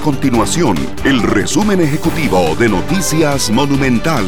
continuación 0.00 0.76
el 1.04 1.22
resumen 1.22 1.80
ejecutivo 1.80 2.56
de 2.56 2.68
Noticias 2.70 3.50
Monumental. 3.50 4.24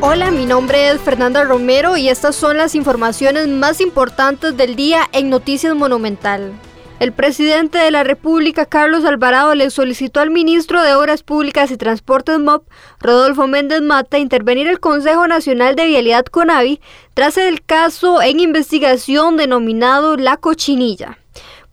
Hola, 0.00 0.30
mi 0.30 0.44
nombre 0.44 0.90
es 0.90 1.00
Fernanda 1.00 1.44
Romero 1.44 1.96
y 1.96 2.08
estas 2.08 2.36
son 2.36 2.58
las 2.58 2.74
informaciones 2.74 3.48
más 3.48 3.80
importantes 3.80 4.56
del 4.56 4.76
día 4.76 5.08
en 5.12 5.30
Noticias 5.30 5.74
Monumental. 5.74 6.52
El 7.00 7.12
presidente 7.12 7.78
de 7.78 7.90
la 7.90 8.04
República, 8.04 8.66
Carlos 8.66 9.04
Alvarado, 9.04 9.54
le 9.54 9.70
solicitó 9.70 10.20
al 10.20 10.30
ministro 10.30 10.82
de 10.82 10.94
Obras 10.94 11.22
Públicas 11.22 11.70
y 11.70 11.76
Transportes 11.76 12.38
MOP, 12.38 12.68
Rodolfo 13.00 13.46
Méndez 13.46 13.80
Mata, 13.80 14.18
intervenir 14.18 14.66
el 14.66 14.80
Consejo 14.80 15.26
Nacional 15.26 15.74
de 15.74 15.86
Vialidad 15.86 16.26
CONAVI 16.26 16.80
tras 17.14 17.38
el 17.38 17.62
caso 17.62 18.20
en 18.20 18.40
investigación 18.40 19.36
denominado 19.36 20.16
La 20.16 20.36
Cochinilla. 20.36 21.18